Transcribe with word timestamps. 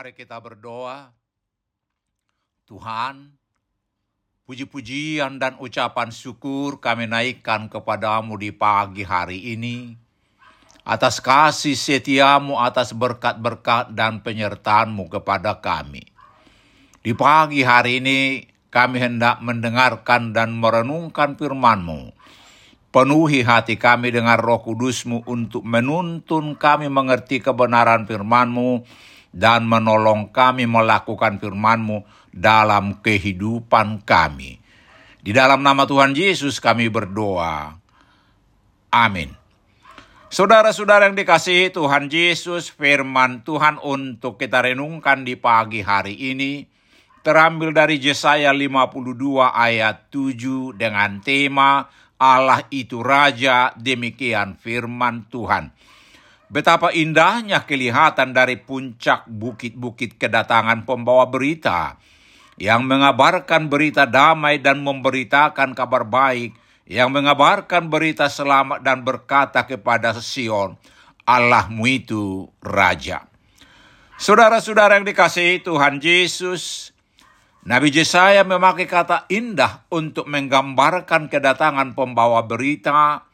Mari 0.00 0.16
kita 0.16 0.40
berdoa. 0.40 1.12
Tuhan, 2.64 3.36
puji-pujian 4.48 5.36
dan 5.36 5.60
ucapan 5.60 6.08
syukur 6.08 6.80
kami 6.80 7.04
naikkan 7.04 7.68
kepadamu 7.68 8.40
di 8.40 8.48
pagi 8.48 9.04
hari 9.04 9.52
ini. 9.52 9.92
Atas 10.88 11.20
kasih 11.20 11.76
setiamu, 11.76 12.56
atas 12.56 12.96
berkat-berkat 12.96 13.92
dan 13.92 14.24
penyertaanmu 14.24 15.12
kepada 15.12 15.60
kami. 15.60 16.08
Di 17.04 17.12
pagi 17.12 17.60
hari 17.60 18.00
ini 18.00 18.48
kami 18.72 19.04
hendak 19.04 19.44
mendengarkan 19.44 20.32
dan 20.32 20.56
merenungkan 20.56 21.36
firman-Mu. 21.36 22.08
Penuhi 22.88 23.44
hati 23.44 23.76
kami 23.76 24.16
dengan 24.16 24.40
roh 24.40 24.64
kudus-Mu 24.64 25.28
untuk 25.28 25.60
menuntun 25.60 26.56
kami 26.56 26.88
mengerti 26.88 27.44
kebenaran 27.44 28.08
firman-Mu 28.08 28.80
dan 29.30 29.66
menolong 29.66 30.34
kami 30.34 30.66
melakukan 30.66 31.38
firman-Mu 31.38 32.02
dalam 32.34 32.98
kehidupan 33.02 34.02
kami. 34.02 34.58
Di 35.20 35.30
dalam 35.30 35.62
nama 35.62 35.86
Tuhan 35.86 36.16
Yesus 36.16 36.58
kami 36.58 36.90
berdoa. 36.90 37.76
Amin. 38.90 39.36
Saudara-saudara 40.30 41.10
yang 41.10 41.18
dikasihi 41.18 41.74
Tuhan 41.74 42.06
Yesus, 42.06 42.70
firman 42.70 43.42
Tuhan 43.42 43.82
untuk 43.82 44.38
kita 44.38 44.62
renungkan 44.62 45.26
di 45.26 45.34
pagi 45.34 45.82
hari 45.82 46.14
ini 46.14 46.70
terambil 47.26 47.74
dari 47.74 47.98
Yesaya 47.98 48.54
52 48.54 49.10
ayat 49.50 50.06
7 50.08 50.78
dengan 50.78 51.18
tema 51.18 51.90
Allah 52.20 52.68
itu 52.68 53.00
Raja, 53.00 53.72
demikian 53.80 54.52
firman 54.60 55.24
Tuhan. 55.32 55.72
Betapa 56.50 56.90
indahnya 56.90 57.62
kelihatan 57.62 58.34
dari 58.34 58.58
puncak 58.58 59.30
bukit-bukit 59.30 60.18
kedatangan 60.18 60.82
pembawa 60.82 61.30
berita 61.30 61.94
yang 62.58 62.90
mengabarkan 62.90 63.70
berita 63.70 64.02
damai 64.02 64.58
dan 64.58 64.82
memberitakan 64.82 65.78
kabar 65.78 66.02
baik, 66.02 66.52
yang 66.90 67.14
mengabarkan 67.14 67.86
berita 67.86 68.26
selamat 68.26 68.82
dan 68.82 69.06
berkata 69.06 69.62
kepada 69.62 70.10
Sion, 70.18 70.74
Allahmu 71.22 71.86
itu 71.86 72.50
Raja. 72.58 73.30
Saudara-saudara 74.18 74.98
yang 74.98 75.06
dikasihi 75.06 75.62
Tuhan 75.62 76.02
Yesus, 76.02 76.90
Nabi 77.62 77.94
Yesaya 77.94 78.42
memakai 78.42 78.90
kata 78.90 79.30
indah 79.30 79.86
untuk 79.86 80.26
menggambarkan 80.26 81.30
kedatangan 81.30 81.94
pembawa 81.94 82.42
berita 82.42 83.29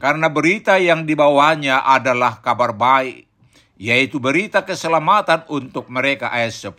karena 0.00 0.32
berita 0.32 0.80
yang 0.80 1.04
dibawanya 1.04 1.84
adalah 1.84 2.40
kabar 2.40 2.72
baik, 2.72 3.28
yaitu 3.76 4.16
berita 4.16 4.64
keselamatan 4.64 5.44
untuk 5.52 5.92
mereka 5.92 6.32
ayat 6.32 6.56
10. 6.56 6.72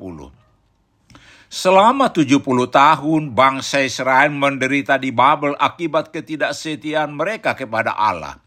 Selama 1.51 2.09
70 2.09 2.41
tahun 2.71 3.23
bangsa 3.37 3.85
Israel 3.85 4.33
menderita 4.33 4.97
di 4.97 5.13
Babel 5.13 5.53
akibat 5.61 6.09
ketidaksetiaan 6.09 7.13
mereka 7.13 7.53
kepada 7.53 7.93
Allah. 7.93 8.41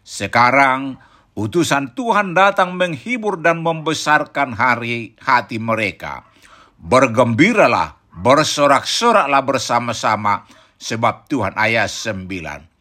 Sekarang 0.00 0.96
utusan 1.36 1.92
Tuhan 1.92 2.32
datang 2.32 2.72
menghibur 2.72 3.36
dan 3.42 3.60
membesarkan 3.60 4.56
hari 4.56 5.18
hati 5.20 5.60
mereka. 5.60 6.24
Bergembiralah, 6.80 7.98
bersorak-soraklah 8.14 9.42
bersama-sama 9.44 10.46
sebab 10.78 11.26
Tuhan 11.26 11.52
ayat 11.58 11.90
9. 11.90 12.75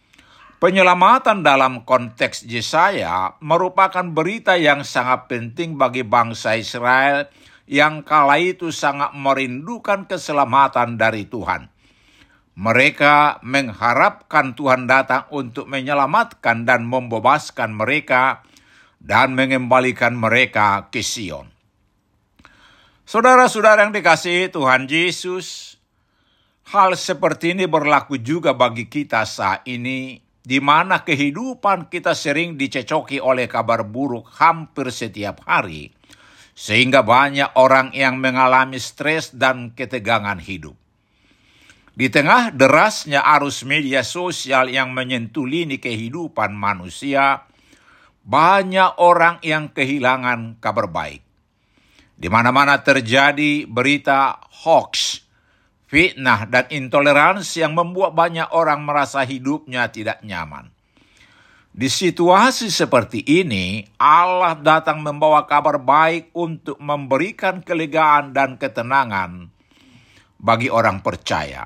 Penyelamatan 0.65 1.45
dalam 1.45 1.85
konteks 1.85 2.49
Yesaya 2.49 3.37
merupakan 3.37 4.01
berita 4.01 4.57
yang 4.57 4.81
sangat 4.81 5.29
penting 5.29 5.77
bagi 5.77 6.01
bangsa 6.01 6.57
Israel 6.57 7.29
yang 7.69 8.01
kala 8.01 8.41
itu 8.41 8.73
sangat 8.73 9.13
merindukan 9.13 10.09
keselamatan 10.09 10.97
dari 10.97 11.29
Tuhan. 11.29 11.69
Mereka 12.57 13.45
mengharapkan 13.45 14.57
Tuhan 14.57 14.89
datang 14.89 15.29
untuk 15.29 15.69
menyelamatkan 15.69 16.65
dan 16.65 16.89
membebaskan 16.89 17.77
mereka 17.77 18.41
dan 18.97 19.37
mengembalikan 19.37 20.17
mereka 20.17 20.89
ke 20.89 21.05
Sion. 21.05 21.45
Saudara-saudara 23.05 23.85
yang 23.85 23.93
dikasihi 23.93 24.49
Tuhan 24.49 24.89
Yesus, 24.89 25.77
hal 26.73 26.97
seperti 26.97 27.53
ini 27.53 27.69
berlaku 27.69 28.17
juga 28.17 28.57
bagi 28.57 28.89
kita 28.89 29.29
saat 29.29 29.61
ini 29.69 30.24
di 30.45 30.61
mana 30.61 31.01
kehidupan 31.01 31.89
kita 31.89 32.13
sering 32.13 32.53
dicecoki 32.53 33.17
oleh 33.17 33.49
kabar 33.49 33.81
buruk 33.81 34.29
hampir 34.37 34.93
setiap 34.93 35.41
hari, 35.49 35.89
sehingga 36.53 37.01
banyak 37.01 37.57
orang 37.57 37.89
yang 37.97 38.21
mengalami 38.21 38.77
stres 38.77 39.33
dan 39.33 39.73
ketegangan 39.73 40.37
hidup. 40.37 40.77
Di 41.95 42.13
tengah 42.13 42.53
derasnya 42.53 43.25
arus 43.39 43.65
media 43.65 44.05
sosial 44.05 44.69
yang 44.69 44.93
menyentuh 44.93 45.47
lini 45.49 45.81
kehidupan 45.81 46.53
manusia, 46.53 47.49
banyak 48.21 49.01
orang 49.01 49.41
yang 49.41 49.73
kehilangan 49.73 50.61
kabar 50.61 50.91
baik. 50.91 51.25
Di 52.15 52.27
mana-mana 52.29 52.79
terjadi 52.85 53.65
berita 53.65 54.37
hoax, 54.63 55.24
fitnah, 55.95 56.43
dan 56.51 56.67
intoleransi 56.67 57.63
yang 57.63 57.71
membuat 57.71 58.11
banyak 58.11 58.51
orang 58.51 58.83
merasa 58.83 59.23
hidupnya 59.23 59.87
tidak 59.87 60.19
nyaman. 60.27 60.67
Di 61.71 61.87
situasi 61.87 62.67
seperti 62.67 63.23
ini, 63.23 63.87
Allah 63.95 64.59
datang 64.59 64.99
membawa 64.99 65.47
kabar 65.47 65.79
baik 65.79 66.35
untuk 66.35 66.75
memberikan 66.83 67.63
kelegaan 67.63 68.35
dan 68.35 68.59
ketenangan 68.59 69.47
bagi 70.35 70.67
orang 70.67 70.99
percaya. 70.99 71.63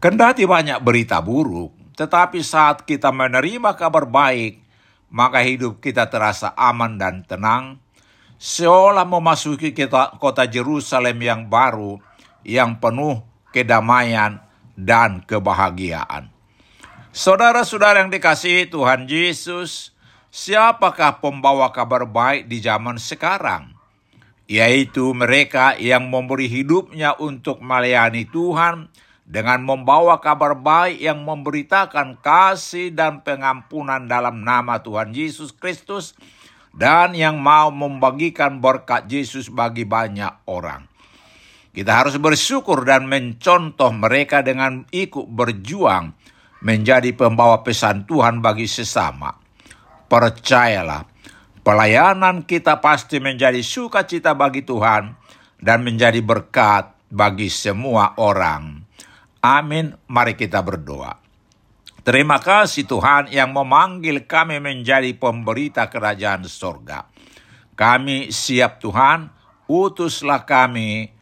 Kendati 0.00 0.48
banyak 0.48 0.80
berita 0.80 1.20
buruk, 1.20 2.00
tetapi 2.00 2.40
saat 2.40 2.88
kita 2.88 3.12
menerima 3.12 3.76
kabar 3.76 4.08
baik, 4.08 4.64
maka 5.12 5.44
hidup 5.44 5.84
kita 5.84 6.08
terasa 6.08 6.56
aman 6.56 6.96
dan 6.96 7.24
tenang, 7.28 7.76
seolah 8.40 9.04
memasuki 9.04 9.76
kota 10.16 10.48
Jerusalem 10.48 11.16
yang 11.20 11.44
baru 11.48 12.15
yang 12.46 12.78
penuh 12.78 13.26
kedamaian 13.50 14.38
dan 14.78 15.18
kebahagiaan. 15.26 16.30
Saudara-saudara 17.10 18.06
yang 18.06 18.12
dikasihi 18.14 18.70
Tuhan 18.70 19.10
Yesus, 19.10 19.90
siapakah 20.30 21.18
pembawa 21.18 21.74
kabar 21.74 22.06
baik 22.06 22.46
di 22.46 22.62
zaman 22.62 23.02
sekarang? 23.02 23.74
Yaitu 24.46 25.10
mereka 25.10 25.74
yang 25.74 26.06
memberi 26.06 26.46
hidupnya 26.46 27.18
untuk 27.18 27.58
melayani 27.58 28.30
Tuhan 28.30 28.94
dengan 29.26 29.66
membawa 29.66 30.22
kabar 30.22 30.54
baik 30.54 31.02
yang 31.02 31.26
memberitakan 31.26 32.22
kasih 32.22 32.94
dan 32.94 33.26
pengampunan 33.26 34.06
dalam 34.06 34.46
nama 34.46 34.78
Tuhan 34.78 35.10
Yesus 35.10 35.50
Kristus 35.50 36.14
dan 36.70 37.16
yang 37.16 37.42
mau 37.42 37.74
membagikan 37.74 38.62
berkat 38.62 39.10
Yesus 39.10 39.50
bagi 39.50 39.82
banyak 39.82 40.46
orang. 40.46 40.95
Kita 41.76 41.92
harus 41.92 42.16
bersyukur 42.16 42.88
dan 42.88 43.04
mencontoh 43.04 43.92
mereka 43.92 44.40
dengan 44.40 44.88
ikut 44.88 45.28
berjuang 45.28 46.16
menjadi 46.64 47.12
pembawa 47.12 47.60
pesan 47.60 48.08
Tuhan 48.08 48.40
bagi 48.40 48.64
sesama. 48.64 49.36
Percayalah, 50.08 51.04
pelayanan 51.60 52.48
kita 52.48 52.80
pasti 52.80 53.20
menjadi 53.20 53.60
sukacita 53.60 54.32
bagi 54.32 54.64
Tuhan 54.64 55.20
dan 55.60 55.84
menjadi 55.84 56.24
berkat 56.24 56.96
bagi 57.12 57.52
semua 57.52 58.16
orang. 58.16 58.80
Amin. 59.44 59.92
Mari 60.08 60.32
kita 60.32 60.64
berdoa. 60.64 61.12
Terima 62.00 62.40
kasih 62.40 62.88
Tuhan 62.88 63.28
yang 63.28 63.52
memanggil 63.52 64.24
kami 64.24 64.64
menjadi 64.64 65.12
pemberita 65.12 65.92
kerajaan 65.92 66.48
sorga. 66.48 67.04
Kami 67.76 68.32
siap 68.32 68.80
Tuhan, 68.80 69.28
utuslah 69.68 70.48
kami 70.48 71.15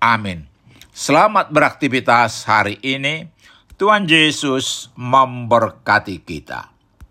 Amin. 0.00 0.44
Selamat 0.92 1.52
beraktivitas 1.52 2.44
hari 2.48 2.80
ini. 2.80 3.28
Tuhan 3.76 4.08
Yesus 4.08 4.88
memberkati 4.96 6.24
kita. 6.24 6.75